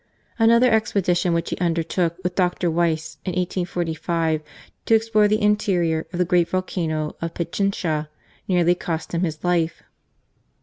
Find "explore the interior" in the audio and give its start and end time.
4.95-6.07